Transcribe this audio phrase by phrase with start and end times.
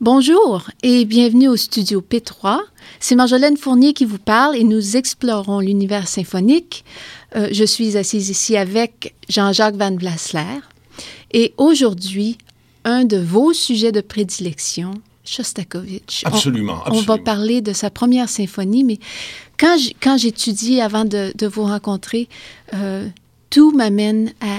[0.00, 2.58] Bonjour et bienvenue au studio P3.
[2.98, 6.84] C'est Marjolaine Fournier qui vous parle et nous explorons l'univers symphonique.
[7.36, 10.60] Euh, je suis assise ici avec Jean-Jacques Van Vlasler
[11.32, 12.38] et aujourd'hui,
[12.84, 14.94] un de vos sujets de prédilection,
[15.24, 16.24] Shostakovich.
[16.24, 18.98] Absolument, on, va parler de sa première symphonie, mais
[19.58, 22.28] quand j'étudie avant de, vous rencontrer,
[22.74, 23.08] euh,
[23.48, 24.58] tout m'amène à,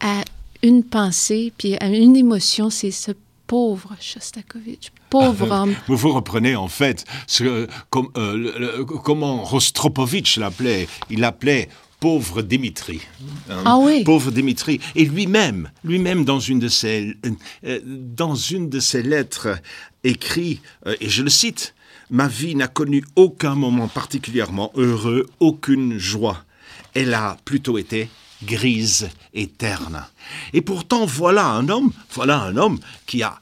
[0.00, 0.24] à,
[0.62, 3.12] une pensée, puis à une émotion, c'est ce
[3.46, 5.74] pauvre Shostakovich, pauvre ah, homme.
[5.86, 10.88] Vous, vous reprenez en fait ce, comme, euh, comment Rostropovitch l'appelait.
[11.10, 11.68] Il l'appelait
[12.00, 13.00] pauvre Dimitri.
[13.48, 13.62] Hein.
[13.64, 14.04] ah oui.
[14.04, 14.80] Pauvre Dimitri.
[14.94, 17.16] Et lui-même, lui-même dans une de ses,
[17.64, 19.58] euh, dans une de ses lettres
[20.02, 21.74] écrit, euh, et je le cite,
[22.10, 26.44] Ma vie n'a connu aucun moment particulièrement heureux, aucune joie.
[26.92, 28.08] Elle a plutôt été
[28.44, 30.04] grise et terne.
[30.52, 33.38] Et pourtant, voilà un homme, voilà un homme qui a,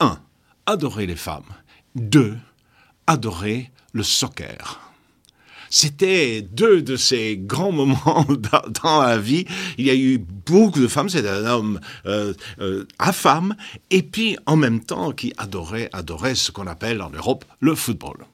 [0.00, 0.18] un,
[0.66, 1.52] adoré les femmes,
[1.94, 2.36] deux,
[3.06, 4.80] adoré le soccer.
[5.70, 8.26] C'était deux de ces grands moments
[8.82, 9.44] dans la vie.
[9.76, 11.08] Il y a eu beaucoup de femmes.
[11.08, 13.54] C'était un homme euh, euh, à femme,
[13.90, 18.24] et puis en même temps qui adorait, adorait ce qu'on appelle en Europe le football.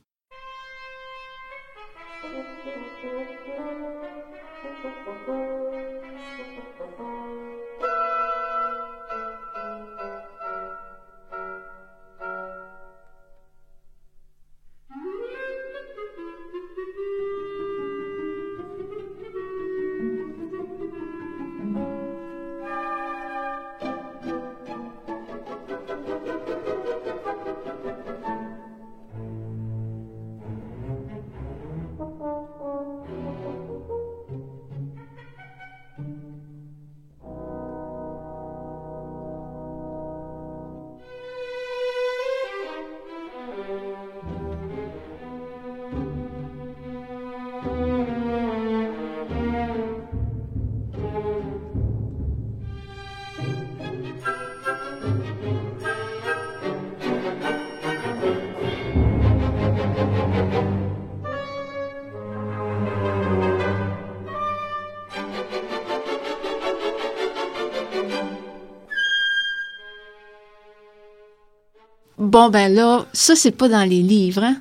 [72.45, 74.45] Bon, ben là, ça, c'est pas dans les livres.
[74.45, 74.57] Hein?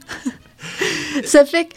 [1.26, 1.74] ça fait que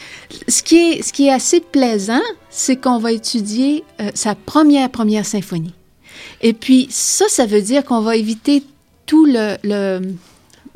[0.46, 4.88] ce qui est, ce qui est assez plaisant, c'est qu'on va étudier euh, sa première,
[4.88, 5.74] première symphonie.
[6.42, 8.62] Et puis, ça, ça veut dire qu'on va éviter
[9.04, 9.56] tout le.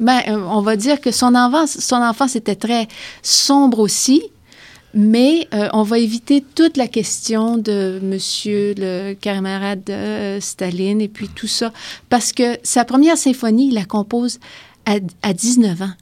[0.01, 2.89] ben, euh, on va dire que son enfance, son enfance était très
[3.23, 4.25] sombre aussi,
[4.95, 11.09] mais euh, on va éviter toute la question de monsieur le camarade de Staline et
[11.09, 11.73] puis tout ça,
[12.09, 14.41] parce que sa première symphonie, il la compose
[14.87, 15.93] à, 19 ans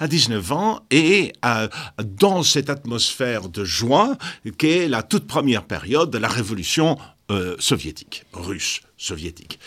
[0.00, 1.32] à 19 ans et
[2.02, 4.16] dans cette atmosphère de joie
[4.58, 6.98] qu'est la toute première période de la révolution
[7.28, 9.58] euh, soviétique, russe, soviétique.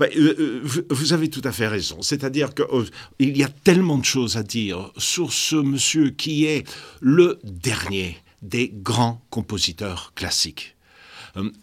[0.00, 0.06] Euh,
[0.38, 2.00] euh, vous avez tout à fait raison.
[2.00, 6.62] C'est-à-dire qu'il y a tellement de choses à dire sur ce monsieur qui est
[7.00, 10.76] le dernier des grands compositeurs classiques.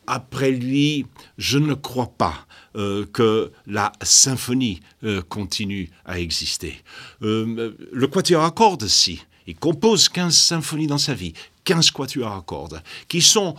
[0.08, 1.06] Après lui,
[1.38, 6.84] je ne crois pas euh, que la symphonie euh, continue à exister.
[7.22, 12.34] Euh, le quatuor à cordes, si, il compose 15 symphonies dans sa vie, 15 quatuors
[12.34, 13.56] à cordes, qui sont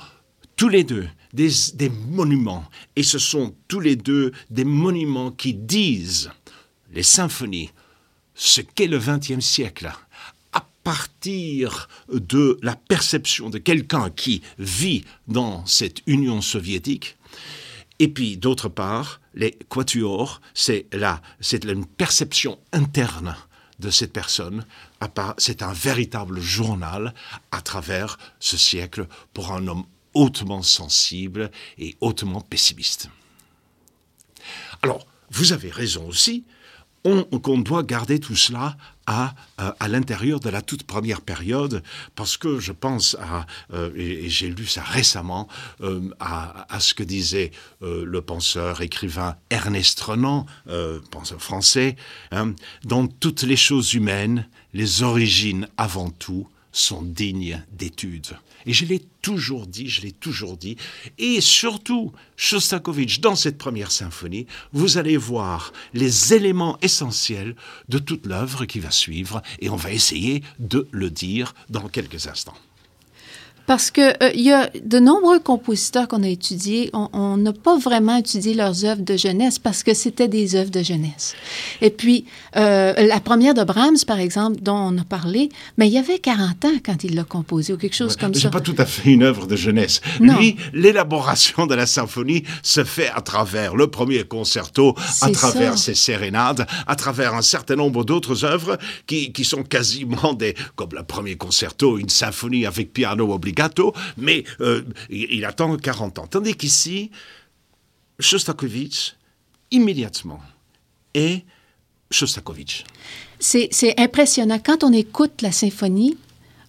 [0.54, 5.54] tous les deux des, des monuments, et ce sont tous les deux des monuments qui
[5.54, 6.31] disent,
[6.93, 7.71] les symphonies,
[8.34, 9.91] ce qu'est le XXe siècle
[10.86, 17.16] partir de la perception de quelqu'un qui vit dans cette Union soviétique,
[17.98, 23.34] et puis, d'autre part, les quatuors, c'est là, c'est une perception interne
[23.80, 24.64] de cette personne.
[25.38, 27.14] C'est un véritable journal
[27.50, 33.10] à travers ce siècle pour un homme hautement sensible et hautement pessimiste.
[34.82, 36.44] Alors, vous avez raison aussi,
[37.43, 38.77] qu'on doit garder tout cela
[39.07, 41.83] à, euh, à l'intérieur de la toute première période,
[42.15, 45.48] parce que je pense à, euh, et, j'ai lu ça récemment,
[45.80, 50.47] euh, à, ce que disait le penseur, écrivain Ernest Renan,
[51.10, 51.97] penseur français,
[52.33, 52.54] hein,
[52.84, 58.37] dans toutes les choses humaines, les origines avant tout sont dignes d'études.
[58.67, 60.77] Et je l'ai toujours dit, je l'ai toujours dit.
[61.19, 67.57] Et surtout, Shostakovich, dans cette première symphonie, vous allez voir les éléments essentiels
[67.89, 72.27] de toute l'œuvre qui va suivre, et on va essayer de le dire dans quelques
[72.27, 72.59] instants.
[73.66, 77.78] Parce que euh, il y a de nombreux compositeurs qu'on a étudiés, on n'a pas
[77.78, 81.34] vraiment étudié leurs œuvres de jeunesse parce que c'était des œuvres de jeunesse.
[81.80, 82.24] Et puis,
[82.57, 85.48] euh, la première de Brahms, par exemple, dont on a parlé,
[85.78, 88.42] mais il y avait 40 ans quand il l'a composé ou quelque chose comme ça.
[88.42, 90.01] C'est pas tout à fait une œuvre de jeunesse.
[90.21, 90.39] Non.
[90.39, 95.86] Lui, l'élaboration de la symphonie se fait à travers le premier concerto, à travers ça.
[95.86, 100.91] ses sérénades, à travers un certain nombre d'autres œuvres qui, qui sont quasiment des, comme
[100.92, 106.26] le premier concerto, une symphonie avec piano obligato, mais euh, il, attend 40 ans.
[106.26, 107.10] Tandis qu'ici,
[108.20, 109.16] Shostakovich,
[109.70, 110.41] immédiatement,
[111.14, 111.44] est
[112.10, 112.84] Shostakovich.
[113.38, 114.58] C'est impressionnant.
[114.64, 116.16] Quand on écoute la symphonie,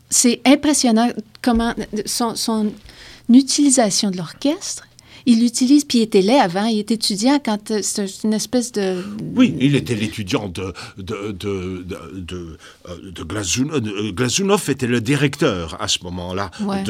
[0.09, 1.09] c'est impressionnant
[1.41, 1.73] comment
[2.05, 2.71] son, son
[3.29, 4.86] utilisation de l'orchestre.
[5.29, 8.71] Il l'utilise, puis il était là avant, il était étudiant quand euh, c'est une espèce
[8.71, 9.03] de...
[9.35, 12.57] Oui, il était l'étudiant de, de, de, de, de,
[12.87, 13.81] euh, Glazunov.
[13.81, 16.81] de- Glazunov était le directeur à ce moment-là Ouais.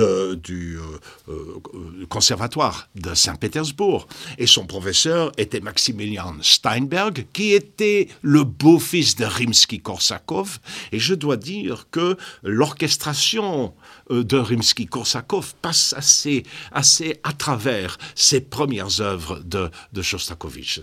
[0.44, 0.82] du euh,
[1.30, 4.08] euh, conservatoire de Saint-Pétersbourg.
[4.38, 10.60] Et son professeur était Maximilian Steinberg, qui était le beau-fils de Rimsky-Korsakov.
[10.92, 13.74] Et je dois dire que l'orchestration
[14.12, 20.82] euh, de Rimsky-Korsakov passe assez, assez à travers ses premières œuvres de, de Shostakovich,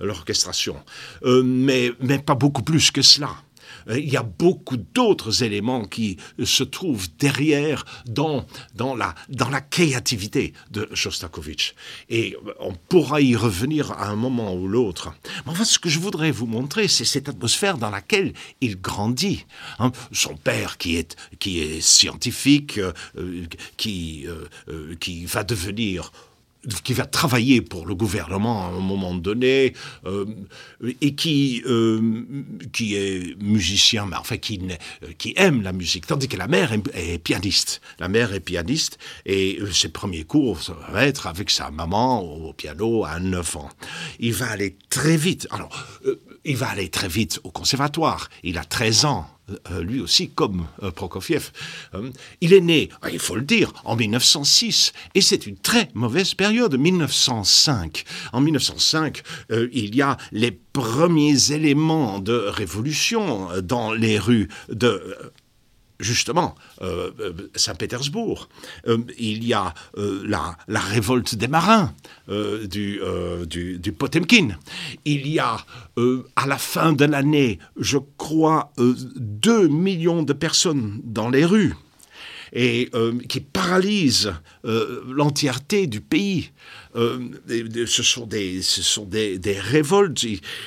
[0.00, 0.76] l'orchestration.
[1.22, 3.30] Euh, mais, mais pas beaucoup plus que cela.
[3.88, 9.14] Euh, Il y a beaucoup d'autres éléments qui euh, se trouvent derrière dans, dans, la,
[9.28, 11.74] dans la créativité de Shostakovich.
[12.08, 15.12] Et on pourra y revenir à un moment ou l'autre.
[15.44, 19.44] Mais enfin, ce que je voudrais vous montrer, c'est cette atmosphère dans laquelle il grandit.
[19.78, 19.92] hein.
[20.12, 22.80] Son père, qui est, qui est scientifique,
[23.76, 24.26] qui,
[25.00, 26.12] qui va devenir
[26.84, 29.72] qui va travailler pour le gouvernement à un moment donné
[30.04, 30.24] euh,
[31.00, 32.24] et qui euh,
[32.72, 34.60] qui est musicien mais enfin qui
[35.02, 36.06] euh, qui aime la musique.
[36.06, 37.80] Tandis que la mère est, est pianiste.
[37.98, 42.20] La mère est pianiste et euh, ses premiers cours ça va être avec sa maman
[42.22, 43.68] au piano à 9 ans.
[44.18, 45.46] Il va aller très vite.
[45.50, 48.28] Alors euh, il va aller très vite au conservatoire.
[48.42, 49.35] Il a 13 ans
[49.80, 51.50] lui aussi comme euh, Prokofiev.
[51.94, 52.10] Euh,
[52.40, 56.34] il est né, ah, il faut le dire, en 1906, et c'est une très mauvaise
[56.34, 58.04] période, 1905.
[58.32, 59.22] En 1905,
[59.52, 65.16] euh, il y a les premiers éléments de révolution euh, dans les rues de...
[65.98, 68.48] Justement, euh, euh, Saint-Pétersbourg,
[68.86, 71.94] Euh, il y a la, révolte des marins
[72.28, 73.00] du,
[73.46, 74.56] du, Potemkin.
[75.04, 75.56] Il y a,
[76.36, 81.74] à la fin de l'année, je crois, euh, 2 millions de personnes dans les rues
[82.52, 82.90] et
[83.28, 84.32] qui paralyse
[84.64, 86.52] euh, l'entièreté du pays.
[86.96, 88.60] Euh, ce sont des,
[89.58, 90.24] révoltes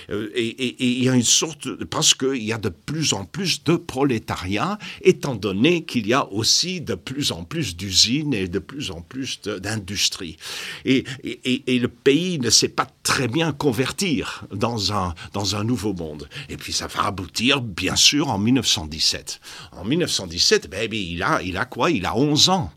[0.09, 3.63] euh, et- il y a une sorte parce qu'il y a de plus en plus
[3.63, 8.59] de prolétariat, étant donné qu'il y a aussi de plus en plus d'usines et de
[8.59, 10.37] plus en plus d'industries.
[10.85, 16.27] Et, le pays ne sait pas très bien convertir dans un, nouveau monde.
[16.49, 19.39] Et puis ça va aboutir, bien sûr, en 1917.
[19.71, 21.23] En 1917, ben, ben, il
[21.57, 21.91] a quoi?
[21.91, 22.71] Il a 11 ans.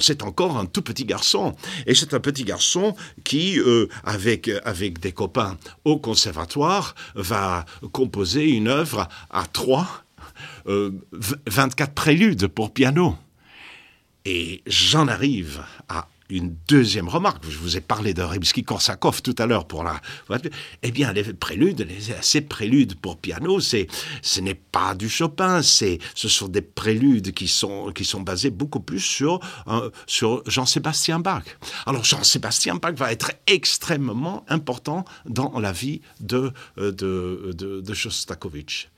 [0.00, 1.54] C'est encore un tout petit garçon.
[1.86, 8.48] Et c'est un petit garçon qui, euh, avec, avec des copains au conservatoire, va composer
[8.50, 10.04] une œuvre à trois,
[10.66, 13.16] euh, v- 24 préludes pour piano.
[14.24, 17.44] Et j'en arrive à une deuxième remarque.
[17.48, 20.00] Je vous ai parlé de Rimsky-Korsakov tout à l'heure pour la.
[20.82, 23.86] Eh bien, les préludes, les, ces préludes pour piano, c'est,
[24.22, 25.62] ce n'est pas du Chopin.
[25.62, 30.42] C'est, ce sont des préludes qui sont qui sont basés beaucoup plus sur euh, sur
[30.46, 31.44] Jean-Sébastien Bach.
[31.86, 37.94] Alors Jean-Sébastien Bach va être extrêmement important dans la vie de euh, de, de, de
[37.94, 38.88] Shostakovich.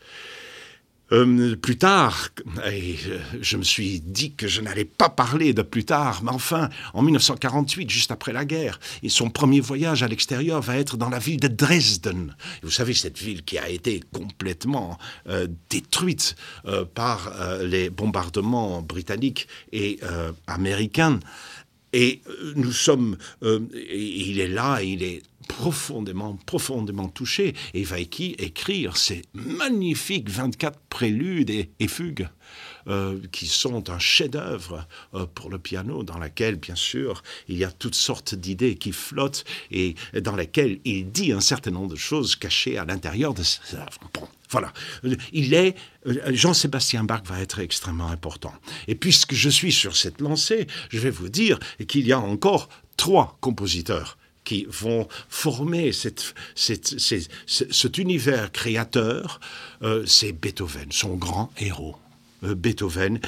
[1.12, 2.28] Euh, plus tard,
[2.64, 2.92] euh,
[3.40, 7.02] je me suis dit que je n'allais pas parler de plus tard, mais enfin, en
[7.02, 11.18] 1948, juste après la guerre, et son premier voyage à l'extérieur va être dans la
[11.18, 12.34] ville de Dresden.
[12.62, 14.98] Vous savez, cette ville qui a été complètement
[15.28, 16.36] euh, détruite
[16.66, 20.00] euh, par les bombardements britanniques et
[20.46, 21.20] américains.
[21.92, 23.60] Et euh, nous sommes, euh,
[23.92, 30.28] il est là, il est profondément, profondément touché, et il va équi- écrire ces magnifiques
[30.28, 32.28] 24 préludes et fugues.
[32.88, 37.64] Euh, qui sont un chef-d'œuvre euh, pour le piano, dans laquelle, bien sûr, il y
[37.64, 41.96] a toutes sortes d'idées qui flottent et dans lesquelles il dit un certain nombre de
[41.96, 44.10] choses cachées à l'intérieur de ses œuvres.
[44.14, 44.72] Bon, voilà.
[45.32, 45.76] Il est,
[46.06, 48.54] euh, Jean-Sébastien Bach va être extrêmement important.
[48.86, 52.70] Et puisque je suis sur cette lancée, je vais vous dire qu'il y a encore
[52.96, 56.32] trois compositeurs qui vont former cet
[57.98, 59.40] univers créateur,
[60.06, 61.96] c'est Beethoven, son grand héros.
[62.42, 63.20] Beethoven,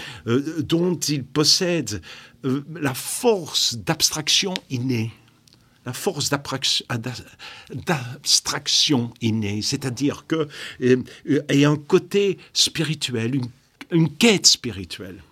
[0.60, 2.02] dont il possède
[2.42, 5.12] la force d'abstraction innée
[5.86, 6.30] la force
[7.70, 10.48] d'abstraction innée, c'est-à-dire que
[11.64, 13.48] a un côté spirituel, une,
[13.90, 15.22] une quête spirituelle.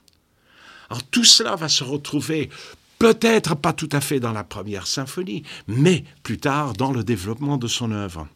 [0.91, 2.49] Alors tout cela va se retrouver
[2.99, 7.57] Peut-être pas tout à fait dans la première symphonie, mais plus tard dans le développement
[7.57, 8.27] de son œuvre.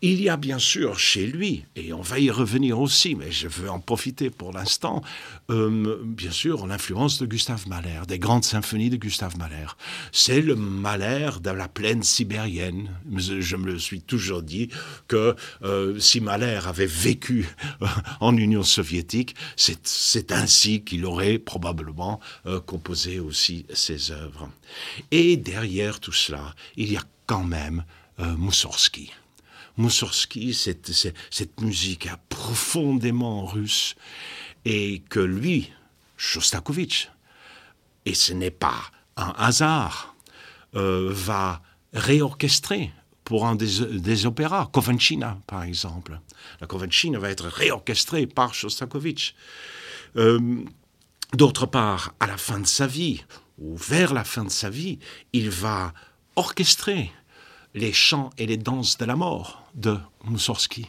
[0.00, 3.48] Il y a bien sûr chez lui, et on va y revenir aussi, mais je
[3.48, 5.02] veux en profiter pour l'instant,
[5.50, 9.66] euh, bien sûr l'influence de Gustave Mahler, des grandes symphonies de Gustave Mahler.
[10.12, 12.88] C'est le Mahler de la plaine sibérienne.
[13.16, 14.68] Je me suis toujours dit
[15.08, 15.34] que
[15.64, 17.48] euh, si Mahler avait vécu
[17.82, 17.86] euh,
[18.20, 22.20] en Union soviétique, c'est ainsi qu'il aurait probablement
[22.66, 24.50] composé aussi ses œuvres.
[25.10, 27.84] Et derrière tout cela, il y a quand même
[28.20, 29.12] euh, Moussorski.
[29.76, 33.94] Moussorski, cette, musique profondément russe,
[34.64, 35.70] et que lui,
[36.16, 37.10] Shostakovich,
[38.04, 40.14] et ce n'est pas un hasard,
[40.74, 41.62] euh, va
[41.92, 42.92] réorchestrer
[43.24, 46.20] pour un des, opéras, Covancina par exemple.
[46.60, 49.34] La Covancina va être réorchestrée par Shostakovich.
[50.16, 50.64] Euh,
[51.34, 53.24] d'autre part, à la fin de sa vie,
[53.58, 54.98] ou vers la fin de sa vie,
[55.32, 55.92] il va
[56.36, 57.10] orchestrer
[57.76, 60.86] les chants et les danses de la mort de Moussorski.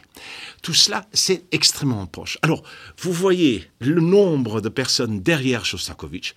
[0.62, 2.38] Tout cela, c'est extrêmement proche.
[2.40, 2.62] Alors,
[3.02, 6.34] vous voyez le nombre de personnes derrière Shostakovich.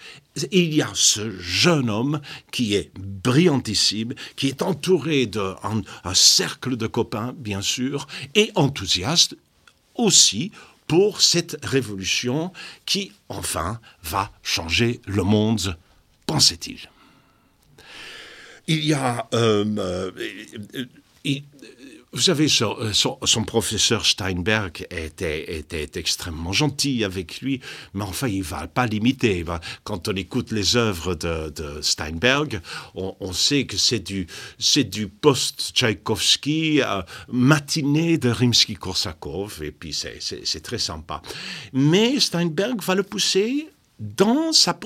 [0.52, 2.20] Il y a ce jeune homme
[2.52, 5.56] qui est brillantissime, qui est entouré d'un
[6.04, 9.38] un cercle de copains, bien sûr, et enthousiaste
[9.96, 10.52] aussi
[10.88, 12.52] pour cette révolution
[12.86, 15.78] qui, enfin, va changer le monde
[16.32, 16.90] pensait-il.
[18.68, 19.28] Il y a...
[19.34, 20.12] Euh, euh,
[22.14, 27.62] vous savez, son, professeur Steinberg était, extrêmement gentil avec lui,
[27.94, 29.46] mais enfin, il ne va pas l'imiter.
[29.86, 32.60] Quand on écoute les œuvres de, Steinberg,
[32.96, 34.28] on, sait que c'est du,
[35.08, 41.22] post-Tchaïkovski, euh, matinée de Rimsky-Korsakov, et puis c'est très sympa.
[41.72, 43.70] Mais Steinberg va le pousser
[44.02, 44.78] dans, sa,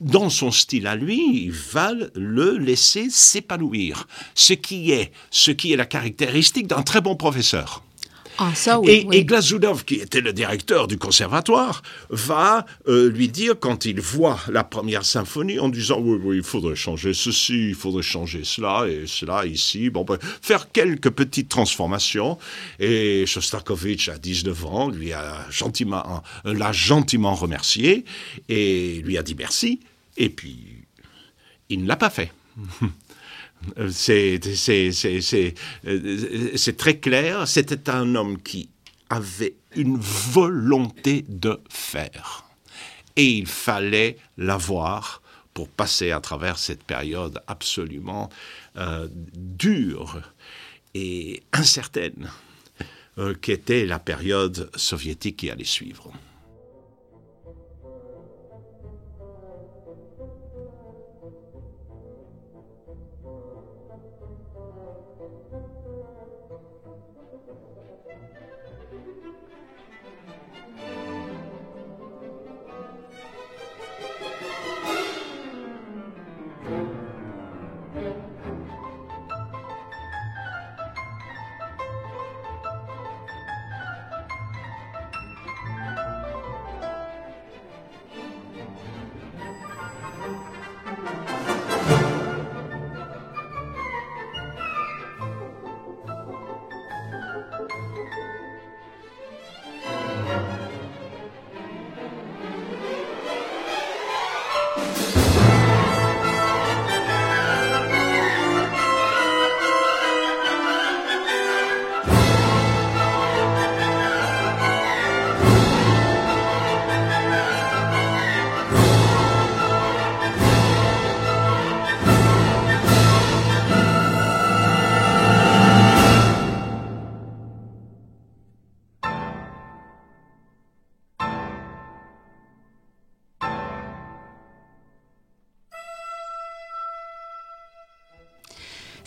[0.00, 5.72] dans son style à lui, il va le laisser s'épanouir, ce qui est, ce qui
[5.72, 7.84] est la caractéristique d'un très bon professeur.
[8.38, 13.54] Ah, ça, oui, et, Glazunov, qui était le directeur du conservatoire, va euh, lui dire,
[13.58, 17.74] quand il voit la première symphonie, en disant Oui, oui, il faudrait changer ceci, il
[17.74, 22.36] faudrait changer cela et cela ici, bon, ben, faire quelques petites transformations.
[22.80, 28.04] Et Shostakovich, à 19 ans, lui a gentiment, euh, l'a gentiment remercié
[28.48, 29.80] et lui a dit merci.
[30.16, 30.84] Et puis,
[31.68, 32.32] il ne l'a pas fait.
[33.78, 33.90] Euh,
[36.56, 37.46] c'est très clair.
[37.48, 38.68] C'était un homme qui
[39.10, 42.44] avait une volonté de faire.
[43.16, 48.28] Et il fallait l'avoir pour passer à travers cette période absolument
[48.76, 50.20] euh, dure
[50.94, 52.28] et incertaine
[53.18, 56.12] euh, qu'était la période soviétique qui allait suivre.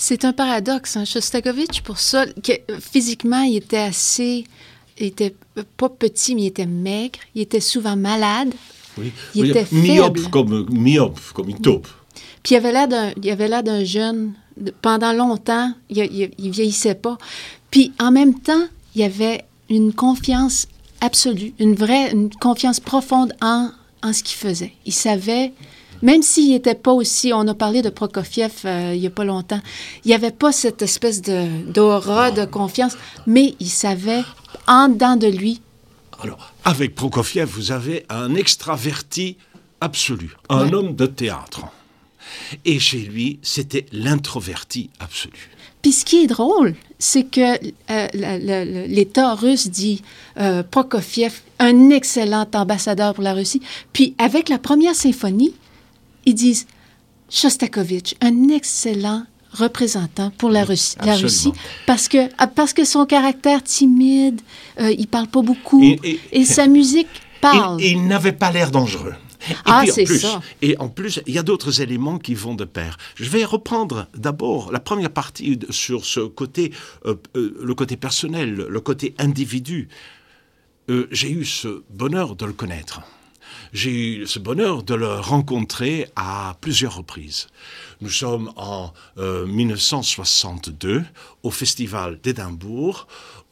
[0.09, 0.95] C'est un paradoxe.
[0.95, 1.03] Hein?
[1.03, 4.45] Shostakovich, pour ça, que, physiquement, il était assez.
[4.97, 5.35] Il était
[5.75, 7.19] pas petit, mais il était maigre.
[7.35, 8.53] Il était souvent malade.
[8.97, 9.11] Oui.
[9.35, 10.29] Il était myope faible.
[10.29, 11.89] comme myope, comme une taupe.
[12.41, 14.31] Puis il avait l'air d'un, il avait l'air d'un jeune.
[14.81, 17.17] Pendant longtemps, il, il, vieillissait pas.
[17.69, 18.63] Puis en même temps,
[18.95, 20.67] il y avait une confiance
[21.01, 23.71] absolue, une vraie une confiance profonde en,
[24.03, 24.71] en ce qu'il faisait.
[24.85, 25.51] Il savait,
[26.01, 29.24] même s'il n'était pas aussi, on a parlé de Prokofiev euh, il n'y a pas
[29.24, 29.62] longtemps,
[30.06, 32.94] il n'y avait pas cette espèce de, d'aura de confiance,
[33.25, 34.24] mais il savait
[34.68, 35.62] en dedans de lui.
[36.22, 39.38] Alors, avec Prokofiev, vous avez un extraverti
[39.82, 40.74] absolu, un Ouais.
[40.74, 41.62] homme de théâtre.
[42.66, 45.50] Et chez lui, c'était l'introverti absolu.
[45.82, 47.56] Puis ce qui est drôle, c'est que
[47.92, 50.01] euh, l'État russe dit
[50.39, 53.62] euh, Prokofiev, un excellent ambassadeur pour la Russie.
[53.94, 55.54] Puis avec la première symphonie,
[56.27, 56.67] ils disent
[57.29, 61.24] Shostakovich, un excellent représentant pour la, Russie, la absolument.
[61.27, 61.51] Russie,
[61.86, 64.41] parce que, ah, parce que son caractère timide,
[64.79, 67.07] euh, il parle pas beaucoup, Et- et, et- sa musique
[67.41, 67.81] parle.
[67.81, 69.13] Et, il n'avait pas l'air dangereux.
[69.50, 70.41] Et Ah, puis, en c'est plus, ça.
[70.62, 72.98] Et en plus, il y a d'autres éléments qui vont de pair.
[73.15, 76.72] Je vais reprendre d'abord la première partie sur ce côté,
[77.05, 79.88] euh, euh, le côté personnel, le côté individu.
[80.89, 83.01] Euh, J'ai eu ce bonheur de le connaître.
[83.74, 87.48] J'ai eu ce bonheur de le rencontrer à plusieurs reprises.
[88.01, 91.04] Nous sommes en euh, 1962
[91.44, 93.08] au Festival d'Édimbourg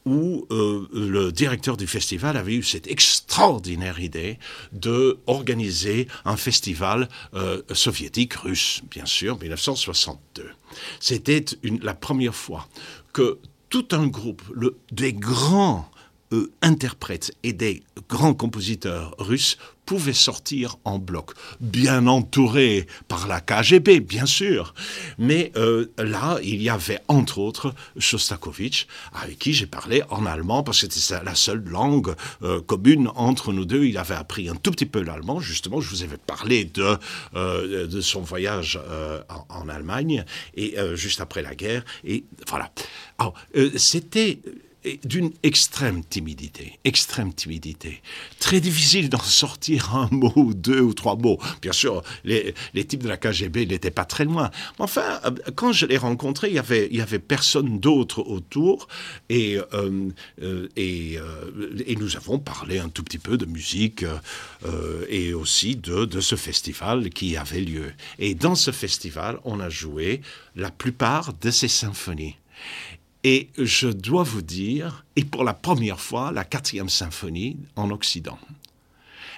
[0.05, 4.37] où euh, le directeur du festival avait eu cette extraordinaire idée
[4.71, 10.51] de organiser un festival euh, soviétique russe, bien sûr, 1962.
[10.99, 11.43] C'était
[11.81, 12.67] la première fois
[13.13, 15.89] que tout un groupe, le- des grands
[16.61, 23.99] interprètes et des grands compositeurs russes pouvaient sortir en bloc, bien entourés par la KGB,
[23.99, 24.73] bien sûr.
[25.17, 30.63] Mais euh, là, il y avait entre autres Shostakovich, avec qui j'ai parlé en allemand,
[30.63, 33.85] parce que c'était la seule langue euh, commune entre nous deux.
[33.85, 35.79] Il avait appris un tout petit peu l'allemand, justement.
[35.81, 36.97] Je vous avais parlé de,
[37.35, 38.79] euh, de son voyage
[39.29, 40.25] en, en Allemagne,
[40.55, 41.83] et juste après la guerre.
[42.03, 42.71] Et voilà.
[43.75, 44.39] C'était
[45.03, 48.01] d'une extrême timidité, extrême timidité.
[48.39, 51.39] Très difficile d'en sortir un mot, deux ou trois mots.
[51.61, 54.51] Bien sûr, les, les types de la KGB n'étaient pas très loin.
[54.77, 58.19] Mais enfin, euh, quand je l'ai rencontré, il y avait, il y avait personne d'autre
[58.19, 58.87] autour,
[59.29, 60.09] et, euh,
[60.41, 61.17] euh, et,
[61.97, 64.05] nous avons parlé un tout petit peu de musique
[65.09, 67.93] et aussi de, de ce festival qui avait lieu.
[68.19, 70.21] Et dans ce festival, on a joué
[70.55, 72.35] la plupart de ces symphonies.
[73.27, 78.37] Et je dois vous dire, et pour la première fois, la quatrième symphonie en Occident.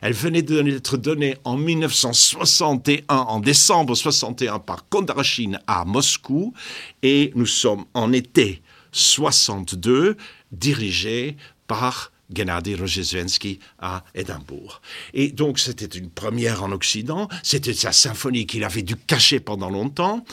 [0.02, 6.54] Elle venait d'être donnée en 1961, en décembre 61, par Kondrachine à Moscou,
[7.02, 10.17] et nous sommes en été 62,
[10.52, 14.82] dirigée par Gennady Rozhesvensky à Édimbourg.
[15.13, 19.70] Et donc c'était une première en Occident, c'était sa symphonie qu'il avait dû cacher pendant
[19.70, 20.26] longtemps,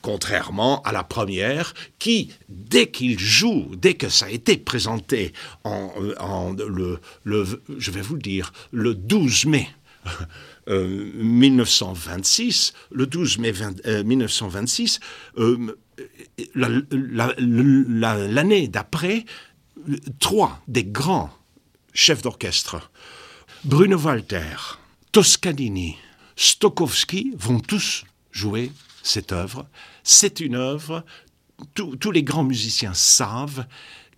[0.00, 5.32] contrairement à la première qui, dès qu'il joue, dès que ça a été présenté
[5.64, 7.00] en, en le,
[7.78, 9.68] je vais vous le dire, le 12 mai
[10.68, 15.00] euh, 1926, le 12 mai 20, euh, 1926,
[15.38, 15.76] euh,
[16.54, 17.34] l'année la,
[17.88, 19.24] la, la, d'après,
[20.18, 21.30] trois des grands
[21.92, 22.90] chefs d'orchestre,
[23.64, 24.56] Bruno Walter,
[25.12, 25.96] Toscanini,
[26.36, 29.66] Stokowski, vont tous jouer cette œuvre.
[30.02, 31.04] C'est une œuvre,
[31.74, 33.66] tous les grands musiciens savent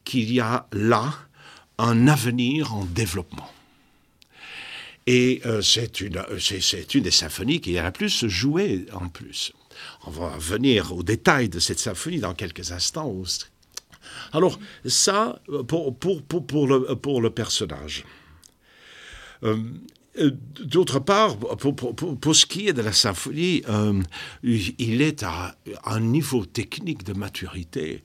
[0.04, 1.14] qu'il y a là
[1.78, 3.50] un avenir en développement.
[5.06, 6.24] Et euh, c'est une,
[6.94, 9.52] des symphonies qui a la plus jouée en plus.
[10.06, 13.12] On va venir aux détails de cette symphonie dans quelques instants.
[14.32, 18.04] Alors, ça, pour, pour, pour, le, pour le personnage.
[19.44, 19.56] Euh,
[20.60, 24.00] D'autre part, pour, pour, pour, ce qui est de la symphonie, euh,
[24.44, 28.04] il est à un niveau technique de maturité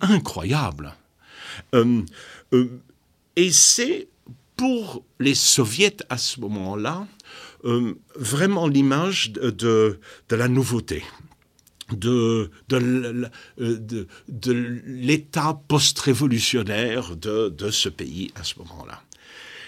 [0.00, 0.94] incroyable.
[1.74, 2.02] Euh,
[3.34, 4.06] et c'est
[4.56, 7.08] pour les soviets à ce moment-là
[8.14, 9.50] vraiment l'image de,
[10.28, 11.02] de la nouveauté
[11.92, 14.52] de, de, de,
[14.86, 19.02] l'état post-révolutionnaire de, de, ce pays à ce moment-là.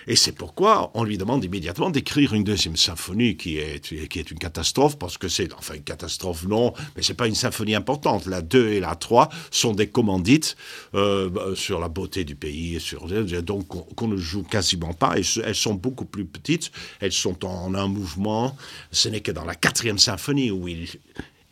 [0.06, 4.30] Et c'est pourquoi on lui demande immédiatement d'écrire une deuxième symphonie qui est, qui est
[4.30, 8.26] une catastrophe, parce que c'est, enfin une catastrophe non, mais c'est pas une symphonie importante.
[8.26, 10.56] La 2 et la 3 sont des commandites
[10.94, 13.06] euh, sur la beauté du pays, et sur,
[13.42, 17.74] donc qu'on ne joue quasiment pas, et elles sont beaucoup plus petites, elles sont en
[17.74, 18.56] un mouvement,
[18.92, 20.88] ce n'est que dans la quatrième symphonie où il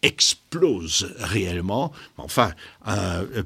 [0.03, 2.53] explose réellement, enfin,
[2.87, 3.43] euh,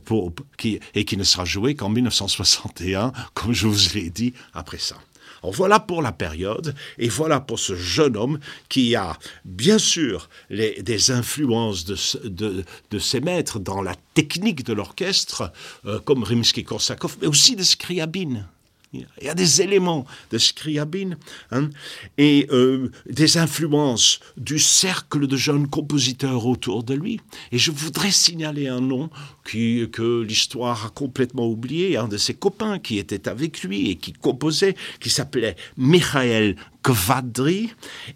[0.58, 4.96] qui, et qui ne sera joué qu'en 1961, comme je vous l'ai dit, après ça.
[5.42, 8.38] Alors voilà pour la période, et voilà pour ce jeune homme
[8.68, 11.96] qui a bien sûr les, des influences de,
[12.28, 15.52] de, de, ses maîtres dans la technique de l'orchestre,
[15.86, 18.46] euh, comme Rimsky-Korsakov, mais aussi de Scriabine.
[18.92, 21.16] Il y a des éléments de Scriabine
[21.50, 21.70] hein,
[22.18, 27.20] et euh, des influences du cercle de jeunes compositeurs autour de lui.
[27.52, 29.08] Et je voudrais signaler un nom
[29.44, 34.12] que l'histoire a complètement oublié, un de ses copains qui était avec lui et qui
[34.12, 37.72] composait, qui s'appelait Michael Kvadri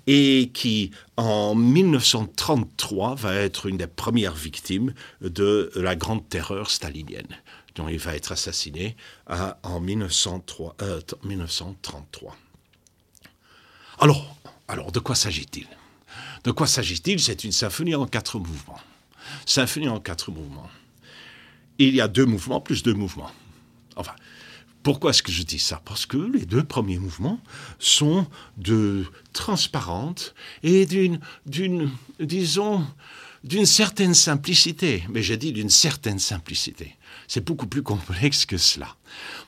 [0.07, 7.37] et qui, en 1933, va être une des premières victimes de la grande terreur stalinienne
[7.77, 8.97] dont il va être assassiné
[9.63, 10.77] en 1903,
[11.23, 12.33] 1933.
[12.33, 13.29] Euh,
[13.99, 14.37] alors,
[14.69, 15.67] alors, de quoi s'agit-il?
[16.45, 17.21] De quoi s'agit-il?
[17.21, 18.81] C'est une symphonie en quatre mouvements.
[19.45, 20.71] Symphonie en quatre mouvements.
[21.79, 23.31] Il y a deux mouvements plus deux mouvements.
[23.97, 24.15] Enfin,
[24.83, 25.83] pourquoi est-ce que je dis ça?
[25.85, 27.41] Parce que les deux premiers mouvements
[27.79, 32.87] sont de transparentes et d'une, d'une, disons,
[33.45, 35.05] d'une certaine simplicité.
[35.09, 36.97] Mais j'ai dit d'une certaine simplicité.
[37.29, 38.97] C'est beaucoup plus complexe que cela.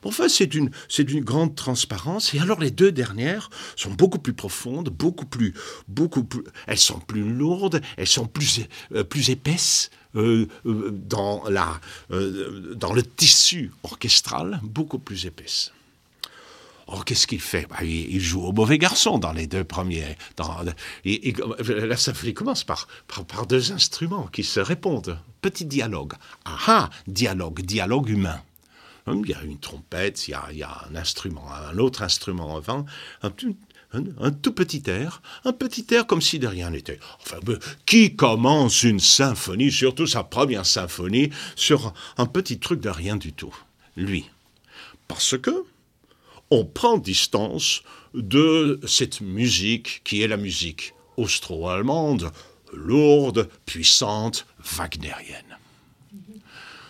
[0.04, 2.34] Enfin, c'est d'une grande transparence.
[2.34, 5.54] Et alors, les deux dernières sont beaucoup plus profondes, beaucoup plus,
[5.88, 8.60] beaucoup plus, elles sont plus lourdes, elles sont plus,
[8.94, 9.90] euh, plus épaisses.
[10.16, 15.70] Euh, euh, dans, la, dans le tissu orchestral, beaucoup plus épaisses.
[16.90, 17.66] Oh, qu'est-ce qu'il fait?
[17.68, 20.16] Bah, il, joue au mauvais garçon dans les deux premiers.
[20.36, 20.56] Dans,
[21.04, 22.88] la symphonie commence par,
[23.46, 25.18] deux instruments qui se répondent.
[25.42, 26.14] Petit dialogue.
[26.46, 28.40] Ah ah, dialogue, dialogue humain.
[29.06, 32.86] Hum, il y a une trompette, il y a, un instrument, un autre instrument avant,
[33.22, 33.30] un,
[33.92, 37.00] un, tout petit air, un petit air comme si de rien n'était.
[37.20, 37.38] Enfin,
[37.84, 43.34] qui commence une symphonie, surtout sa première symphonie, sur un petit truc de rien du
[43.34, 43.54] tout?
[43.94, 44.30] Lui.
[45.06, 45.64] Parce que
[46.50, 47.82] on prend distance
[48.14, 52.30] de cette musique qui est la musique austro-allemande,
[52.72, 55.58] lourde, puissante, wagnérienne.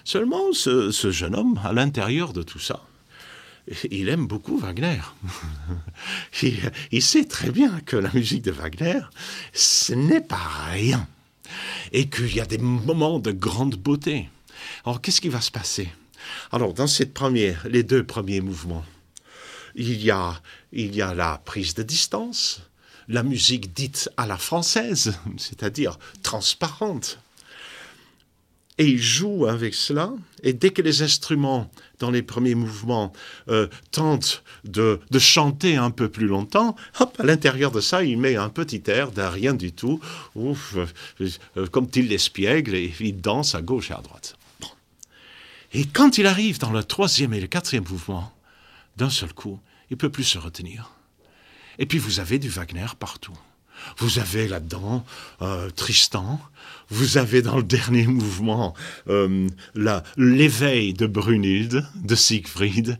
[0.05, 2.83] Seulement, ce, jeune homme, à l'intérieur de tout ça,
[3.90, 5.01] il aime beaucoup Wagner.
[6.92, 9.01] il, sait très bien que la musique de Wagner,
[9.53, 11.07] ce n'est pas rien.
[11.92, 14.29] Et qu'il y a des moments de grande beauté.
[14.85, 15.88] Alors, qu'est-ce qui va se passer?
[16.53, 16.87] Alors, dans
[17.66, 18.85] les deux premiers mouvements,
[19.78, 20.40] il y a,
[20.72, 22.60] il y a la prise de distance,
[23.06, 27.18] la musique dite à la française, c'est-à-dire transparente.
[28.80, 30.12] Et il joue avec cela,
[30.44, 33.12] et dès que les instruments, dans les premiers mouvements,
[33.48, 38.36] euh, tentent de, chanter un peu plus longtemps, hop, à l'intérieur de ça, il met
[38.36, 39.98] un petit air d'un rien du tout,
[40.36, 40.76] ouf,
[41.20, 44.36] euh, comme il l'espiègle, et il danse à gauche et à droite.
[45.72, 48.32] Et quand il arrive dans le troisième et le quatrième mouvement,
[48.96, 49.58] d'un seul coup,
[49.90, 50.90] il peut plus se retenir.
[51.79, 53.37] Et puis vous avez du Wagner partout.
[53.98, 55.05] Vous avez là-dedans
[55.40, 56.40] euh, Tristan,
[56.88, 58.74] vous avez dans le dernier mouvement
[59.09, 59.46] euh,
[60.16, 62.98] l'éveil de Brunhilde, de Siegfried.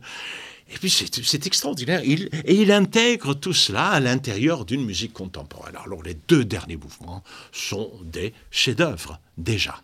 [0.71, 2.01] Et puis c'est extraordinaire.
[2.03, 5.75] Et il intègre tout cela à l'intérieur d'une musique contemporaine.
[5.83, 9.81] Alors les deux derniers mouvements sont des chefs-d'œuvre, déjà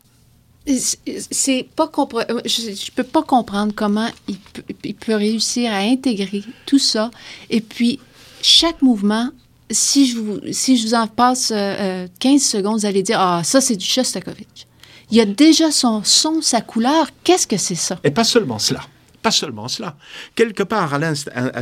[0.67, 7.11] c'est pas euh, je, peux pas comprendre comment il peut, réussir à intégrer tout ça.
[7.49, 7.99] Et puis
[8.41, 9.29] chaque mouvement
[9.69, 13.19] si je vous si je vous en passe 15 euh, euh, secondes vous allez dire
[13.19, 14.67] ah ça c'est du Shostakovich.
[15.11, 17.09] Il y a déjà son son sa couleur.
[17.23, 17.99] Qu'est-ce que c'est ça?
[18.03, 18.81] Et pas seulement cela.
[19.21, 19.97] Pas seulement cela.
[20.35, 20.99] Quelque part à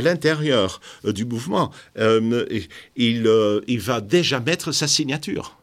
[0.00, 5.56] l'intérieur du mouvement, il, il va déjà mettre sa signature.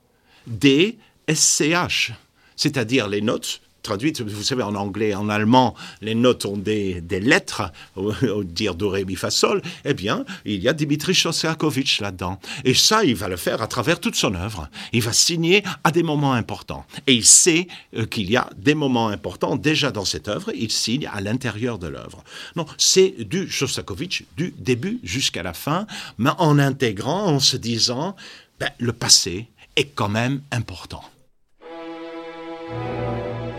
[0.47, 2.13] D, S, C, H
[2.61, 7.71] c'est-à-dire les notes traduites, vous savez, en anglais, en allemand, les notes ont des, lettres,
[7.95, 12.39] au, dire do, ré, mi, fa, sol, eh bien, il y a Dimitri Shostakovich là-dedans.
[12.65, 14.69] Et ça, il va le faire à travers toute son œuvre.
[14.93, 16.85] Il va signer à des moments importants.
[17.07, 20.69] Et il sait euh, qu'il y a des moments importants déjà dans cette œuvre, il
[20.69, 22.23] signe à l'intérieur de l'œuvre.
[22.55, 25.87] Non, c'est du Shostakovich du début jusqu'à la fin,
[26.19, 28.15] mais en intégrant, en se disant,
[28.59, 31.03] ben, le passé est quand même important.
[32.71, 33.50] うん。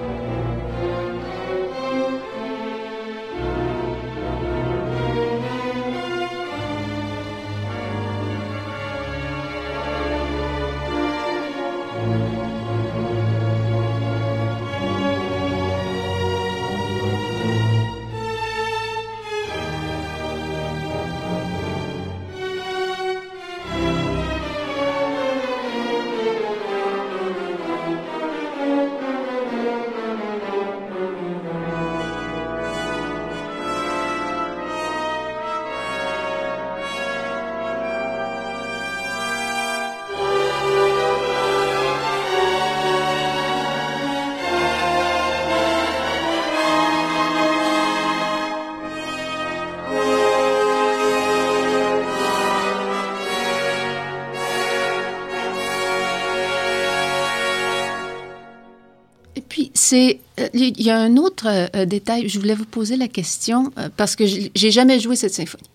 [59.93, 62.29] C'est euh, il y a un autre euh, détail.
[62.29, 65.69] Je voulais vous poser la question euh, parce que j'ai jamais joué cette symphonie.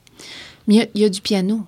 [0.68, 1.62] Mais il y a- il y, a du piano.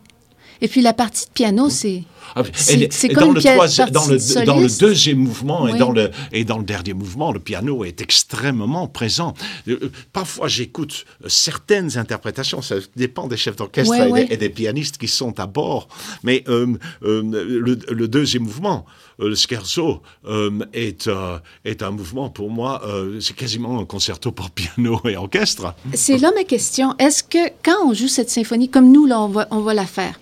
[0.61, 2.03] Et puis la partie de piano, c'est
[2.35, 6.11] Ah, C'est- comme dans le, troisième- dans, le, dans le deuxième mouvement et, dans le,
[6.31, 9.33] et dans le dernier mouvement, le piano est extrêmement présent.
[9.67, 14.11] Euh, parfois, j'écoute certaines interprétations, ça dépend des chefs d'orchestre et.
[14.27, 15.87] Des, et des pianistes qui sont à bord.
[16.23, 16.67] Mais euh,
[17.03, 17.23] euh,
[17.67, 18.85] le, le deuxième mouvement,
[19.27, 24.31] le scherzo, euh, est, euh, est un mouvement pour moi, euh, c'est quasiment un concerto
[24.31, 25.73] pour piano et orchestre.
[25.93, 26.95] C'est là ma question.
[26.97, 29.85] Est-ce que quand on joue cette symphonie, comme nous, là, on va, on va la
[29.85, 30.19] faire,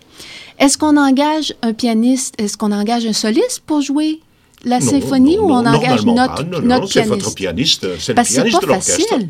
[0.60, 4.20] est-ce qu'on engage un pianiste, est-ce qu'on engage un soliste pour jouer
[4.68, 6.44] la symphonie non, ou on engage notre.
[6.44, 7.10] Non, non, notre non, c'est pianiste?
[7.24, 9.02] votre pianiste, c'est le pianiste pas de l'orchestre.
[9.10, 9.30] facile.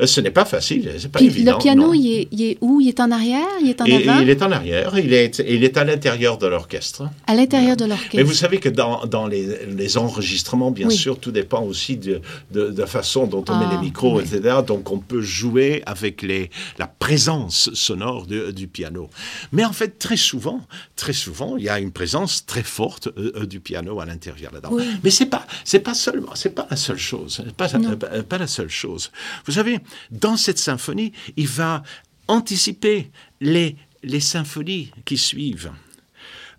[0.00, 1.52] Euh, Ce n'est pas facile, c'est pas Puis évident.
[1.52, 2.80] le piano, il est, il est où?
[2.80, 3.46] Il est en arrière?
[3.62, 4.20] Il est en Et- avant?
[4.20, 7.04] il est en arrière, il est, il est à l'intérieur de l'orchestre.
[7.26, 8.22] À l'intérieur de Mais l'orchestre.
[8.24, 10.96] vous savez que dans, dans les, les enregistrements, bien Oui.
[10.96, 12.20] sûr, tout dépend aussi de,
[12.52, 14.24] la façon dont on met Ah, les micros, oui.
[14.24, 14.56] etc.
[14.66, 19.08] Donc on peut jouer avec les, la présence sonore de- du piano.
[19.52, 20.60] Mais en fait, très souvent,
[20.96, 24.52] très souvent, il y a une présence très forte euh, euh, du piano à l'intérieur
[24.52, 24.69] là-dedans.
[24.70, 24.84] Oui.
[25.02, 28.46] Mais c'est pas, c'est pas seulement, c'est pas la seule chose, pas, euh, pas la
[28.46, 29.10] seule chose.
[29.46, 29.80] Vous savez,
[30.10, 31.82] dans cette symphonie, il va
[32.28, 35.72] anticiper les, les symphonies qui suivent.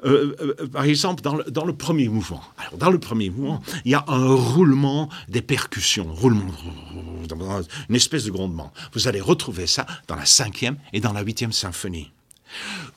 [0.03, 2.41] Euh, euh, par exemple, dans le, dans le premier mouvement.
[2.57, 6.51] Alors, dans le premier mouvement, il y a un roulement des percussions, roulement,
[7.87, 8.73] une espèce de grondement.
[8.93, 12.11] Vous allez retrouver ça dans la cinquième et dans la huitième symphonie.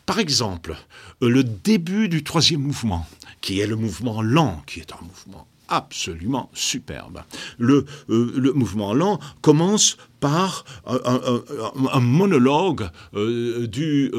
[0.07, 0.77] Par exemple,
[1.23, 3.07] euh, le début du troisième mouvement,
[3.41, 7.23] qui est le mouvement lent, qui est un mouvement absolument superbe.
[7.57, 14.11] Le, euh, mouvement lent commence par un, monologue euh, du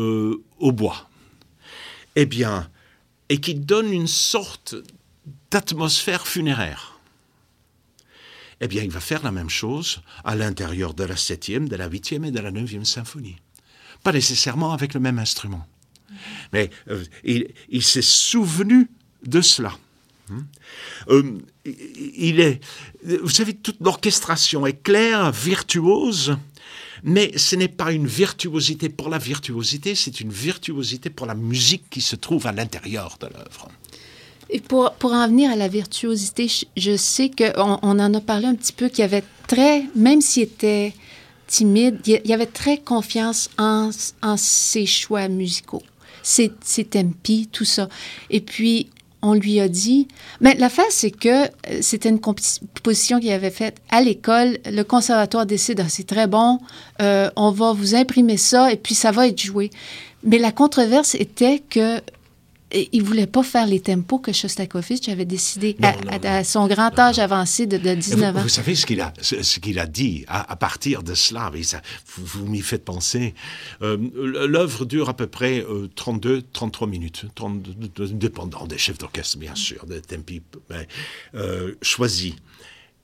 [0.59, 1.07] hautbois.
[2.15, 2.67] Eh bien,
[3.29, 4.75] et qui donne une sorte
[5.51, 6.99] d'atmosphère funéraire.
[8.61, 11.87] Eh bien, il va faire la même chose à l'intérieur de la septième, de la
[11.87, 13.35] huitième et de la neuvième symphonie.
[14.03, 15.67] Pas nécessairement avec le même instrument.
[16.53, 18.89] Mais euh, il, s'est souvenu
[19.25, 19.73] de cela.
[20.29, 20.41] Hmm.
[21.09, 22.59] Euh, il est,
[23.21, 26.37] vous savez, toute l'orchestration est claire, virtuose,
[27.03, 31.89] mais ce n'est pas une virtuosité pour la virtuosité, c'est une virtuosité pour la musique
[31.89, 33.69] qui se trouve à l'intérieur de l'œuvre.
[34.49, 38.45] Et pour, pour en venir à la virtuosité, je, sais qu'on on en a parlé
[38.45, 40.93] un petit peu, qu'il y avait très, même s'il était
[41.47, 43.89] timide, il y avait très confiance en,
[44.21, 45.81] en ses choix musicaux,
[46.25, 47.87] ses tempi, tout ça.
[48.29, 48.89] Et puis,
[49.21, 50.07] on lui a dit...
[50.41, 51.47] Mais l'affaire, c'est que euh,
[51.81, 54.57] c'était une composition qu'il avait faite à l'école.
[54.65, 56.59] Le conservatoire décide, Ah, c'est très bon,
[57.01, 59.69] euh, on va vous imprimer ça et puis ça va être joué.
[60.23, 62.01] Mais la controverse était que
[62.71, 66.37] et il voulait pas faire les tempos que Shostakovich avait décidé Non, à, non, à-
[66.37, 68.41] à son grand âge avancé de, de Et 19 vous, ans.
[68.43, 71.51] vous savez ce qu'il a, ce, ce qu'il a dit à, à partir de cela,
[71.53, 71.81] mais ça,
[72.15, 73.33] vous, vous m'y faites penser.
[73.81, 73.97] Euh,
[74.47, 79.85] L'œuvre dure à peu près euh, 32-33 minutes, 32, dépendant des chefs d'orchestre, bien sûr,
[79.85, 80.87] des tempi mais,
[81.35, 82.33] euh, choisis.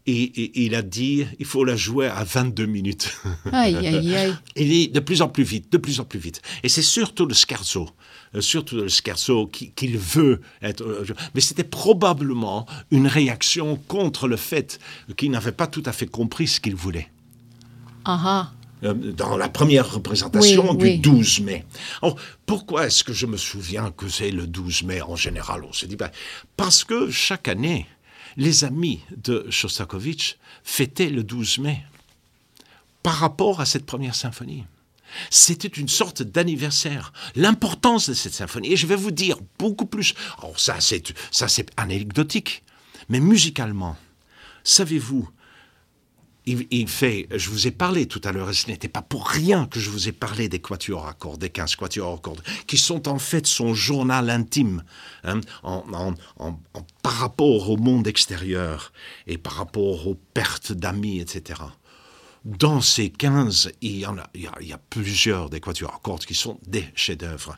[0.07, 3.13] Et, et il a dit, il faut la jouer à 22 minutes.
[3.51, 4.35] Aïe, aïe, aïe.
[4.55, 6.41] Il est de plus en plus vite, de plus en plus vite.
[6.63, 7.87] Et c'est surtout le scherzo,
[8.33, 10.81] euh, surtout le scherzo qui- qu'il veut être.
[10.83, 14.79] euh, Mais c'était probablement une réaction contre le fait
[15.17, 17.09] qu'il n'avait pas tout à fait compris ce qu'il voulait.
[18.05, 18.51] Ah ah.
[18.83, 20.97] Euh, Dans la première représentation Oui, du oui.
[20.97, 21.63] 12 mai.
[22.01, 22.15] Alors,
[22.47, 25.63] pourquoi est-ce que je me souviens que c'est le 12 mai en général?
[25.63, 26.09] On se dit, ben,
[26.57, 27.85] parce que chaque année,
[28.37, 31.83] les amis de Shostakovich fêtaient le 12 mai
[33.03, 34.63] par rapport à cette première symphonie.
[35.29, 37.11] C'était une sorte d'anniversaire.
[37.35, 40.13] L'importance de cette symphonie, et je vais vous dire beaucoup plus.
[40.37, 42.63] Alors ça, c'est ça, c'est anecdotique,
[43.09, 43.97] mais musicalement,
[44.63, 45.29] savez-vous,
[46.45, 47.27] il, fait.
[47.35, 49.89] Je vous ai parlé tout à l'heure, et ce n'était pas pour rien que je
[49.89, 53.19] vous ai parlé des quatuors à cordes, des 15 quatuors à cordes, qui sont en
[53.19, 54.83] fait son journal intime,
[55.23, 55.41] hein,
[57.03, 58.91] par rapport au monde extérieur
[59.27, 61.61] et par rapport aux pertes d'amis, etc
[62.45, 65.59] dans ces 15, il y, en a, il, y a, il y a plusieurs des
[65.59, 67.57] quatuors à cordes qui sont des chefs-d'œuvre.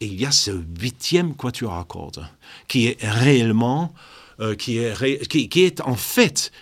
[0.00, 2.26] Et il y a ce huitième quatuor à cordes
[2.68, 3.92] qui est réellement,
[4.40, 6.52] euh, qui, est ré- qui, qui est en fait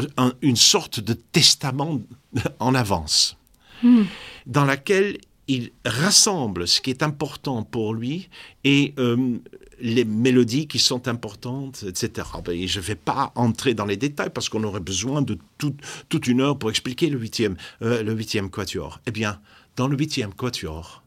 [0.00, 2.00] euh, un- une sorte de testament
[2.58, 3.36] en avance,
[4.46, 8.28] dans laquelle il rassemble ce qui est important pour lui
[8.64, 9.38] et euh,
[9.80, 12.26] les mélodies qui sont importantes, etc.
[12.44, 15.38] Ben, et je ne vais pas entrer dans les détails parce qu'on aurait besoin de
[15.56, 15.76] tout-
[16.08, 19.00] toute une heure pour expliquer le huitième, euh, le huitième quatuor.
[19.06, 19.40] Eh bien,
[19.76, 21.02] dans le huitième quatuor,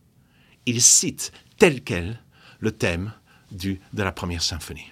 [0.65, 2.19] il cite tel quel
[2.61, 3.11] le thème
[3.51, 4.91] du, de la première symphonie.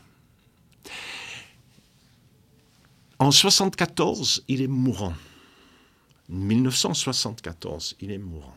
[3.20, 5.14] En 74, il est mourant.
[6.30, 8.56] 1974, il est mourant.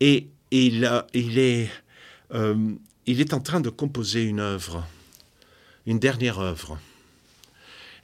[0.00, 1.70] Et il, il, est,
[2.34, 2.74] euh,
[3.06, 4.86] il est en train de composer une œuvre,
[5.86, 6.78] une dernière œuvre.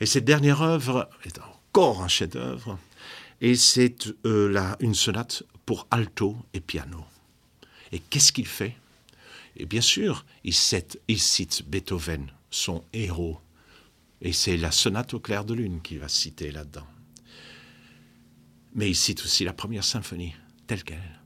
[0.00, 2.78] Et cette dernière œuvre est encore un chef-d'œuvre,
[3.42, 7.04] et c'est euh, une sonate pour alto et piano.
[7.92, 8.76] Et qu'est-ce qu'il fait?
[9.56, 13.38] Et bien sûr, il cite Beethoven, son héros,
[14.24, 16.86] et c'est la sonate au clair de lune qu'il va citer là-dedans.
[18.74, 20.34] Mais il cite aussi la première symphonie,
[20.66, 21.20] telle qu'elle.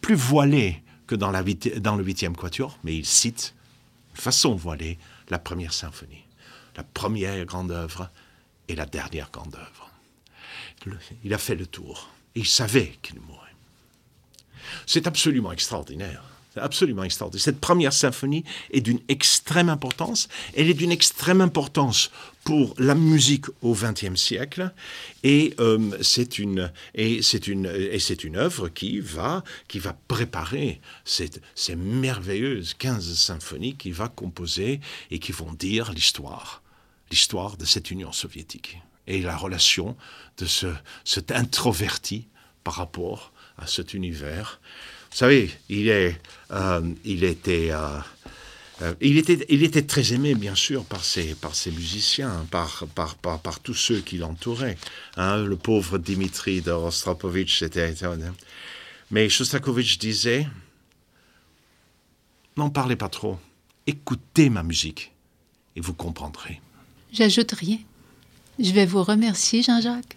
[0.00, 3.54] Plus voilée que dans, le huitième quatuor, mais il cite,
[4.14, 6.24] de façon voilée, la première symphonie,
[6.74, 8.10] la première grande œuvre
[8.66, 9.90] et la dernière grande œuvre.
[11.24, 12.08] Il a fait le tour.
[12.34, 13.54] il savait qu'il mourrait.
[14.86, 16.22] C'est absolument extraordinaire.
[16.58, 17.44] Absolument extraordinaire.
[17.44, 20.28] Cette première symphonie est d'une extrême importance.
[20.56, 22.10] Elle est d'une extrême importance
[22.44, 24.72] pour la musique au XXe siècle,
[25.22, 29.94] et euh, c'est une et c'est une et c'est une œuvre qui va qui va
[30.08, 36.62] préparer ces, ces merveilleuses 15 symphonies qui va composer et qui vont dire l'histoire,
[37.10, 39.94] l'histoire de cette Union soviétique et la relation
[40.38, 40.68] de ce
[41.04, 42.28] cet introverti
[42.64, 44.60] par rapport à cet univers.
[45.10, 47.98] Vous savez, il, est, euh, il, était, euh,
[48.82, 52.86] euh, il, était, il était très aimé, bien sûr, par ses, par ses musiciens, par,
[52.94, 54.76] par, par, par tous ceux qui l'entouraient.
[55.16, 57.94] Hein, le pauvre Dimitri de Rostropovitch, c'était...
[59.10, 60.46] Mais Shostakovich disait,
[62.56, 63.38] n'en parlez pas trop,
[63.86, 65.12] écoutez ma musique
[65.76, 66.60] et vous comprendrez.
[67.12, 67.78] J'ajoute rien.
[68.58, 70.16] Je vais vous remercier, Jean-Jacques.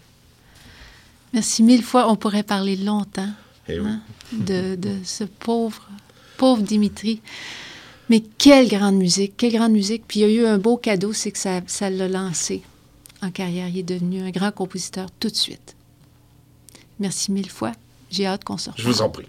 [1.34, 2.12] Merci mille fois.
[2.12, 3.30] On pourrait parler longtemps
[3.68, 4.02] eh hein,
[4.34, 5.88] de, de, ce pauvre,
[6.38, 7.22] pauvre Dimitri.
[8.10, 10.04] Mais quelle grande musique, quelle grande musique.
[10.08, 12.62] Puis il y a eu un beau cadeau, c'est que ça, ça l'a lancé
[13.22, 13.70] en carrière.
[13.70, 15.76] Il est devenu un grand compositeur tout de suite.
[17.00, 17.72] Merci mille fois.
[18.10, 18.80] J'ai hâte qu'on sorte.
[18.80, 19.28] Je vous en prie.